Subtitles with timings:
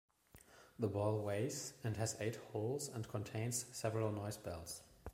[0.79, 4.81] The ball weighs and has eight holes and contains several noise bells.